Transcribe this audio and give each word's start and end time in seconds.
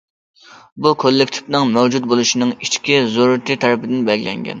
بۇ 0.85 0.93
كوللېكتىپنىڭ 1.03 1.67
مەۋجۇت 1.75 2.07
بولۇشىنىڭ 2.13 2.55
ئىچكى 2.69 2.97
زۆرۈرىيىتى 3.17 3.59
تەرىپىدىن 3.65 4.03
بەلگىلەنگەن. 4.09 4.49